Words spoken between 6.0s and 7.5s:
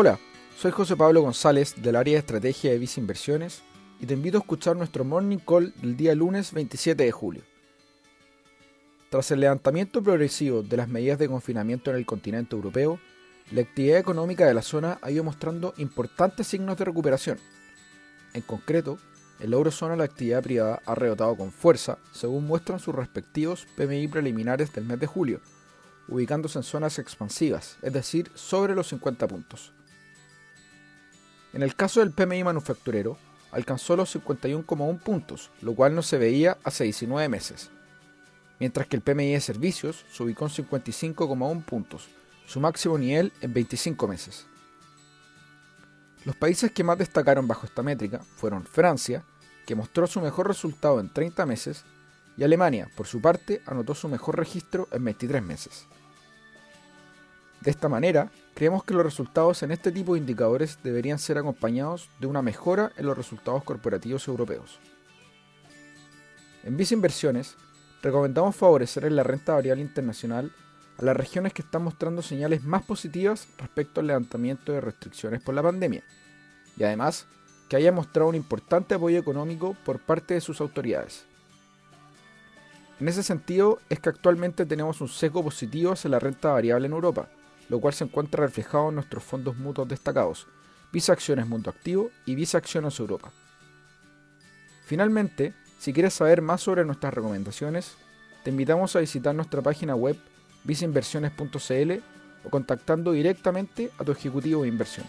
lunes 27 de julio.